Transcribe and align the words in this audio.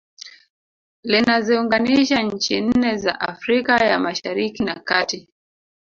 Linaziunganisha 1.03 2.21
nchi 2.21 2.61
nne 2.61 2.97
za 2.97 3.19
Afrika 3.19 3.85
ya 3.85 3.99
Mashariki 3.99 4.63
na 4.63 4.79
Kati 4.79 5.29